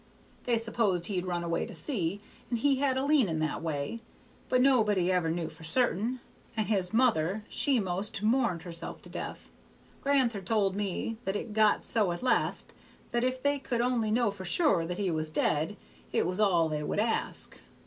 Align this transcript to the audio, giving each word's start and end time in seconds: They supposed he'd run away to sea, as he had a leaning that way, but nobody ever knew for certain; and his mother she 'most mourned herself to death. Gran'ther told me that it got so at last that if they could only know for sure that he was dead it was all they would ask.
They 0.45 0.57
supposed 0.57 1.05
he'd 1.05 1.27
run 1.27 1.43
away 1.43 1.67
to 1.67 1.75
sea, 1.75 2.21
as 2.51 2.61
he 2.61 2.77
had 2.77 2.97
a 2.97 3.05
leaning 3.05 3.37
that 3.37 3.61
way, 3.61 3.99
but 4.49 4.59
nobody 4.59 5.11
ever 5.11 5.29
knew 5.29 5.47
for 5.47 5.63
certain; 5.63 6.21
and 6.57 6.65
his 6.67 6.91
mother 6.91 7.43
she 7.49 7.79
'most 7.79 8.23
mourned 8.23 8.63
herself 8.63 8.99
to 9.03 9.09
death. 9.09 9.51
Gran'ther 10.01 10.41
told 10.41 10.75
me 10.75 11.17
that 11.25 11.35
it 11.35 11.53
got 11.53 11.85
so 11.85 12.11
at 12.13 12.23
last 12.23 12.73
that 13.11 13.23
if 13.23 13.43
they 13.43 13.59
could 13.59 13.79
only 13.79 14.09
know 14.09 14.31
for 14.31 14.43
sure 14.43 14.87
that 14.87 14.97
he 14.97 15.11
was 15.11 15.29
dead 15.29 15.77
it 16.11 16.25
was 16.25 16.39
all 16.39 16.67
they 16.67 16.81
would 16.81 16.99
ask. 16.99 17.59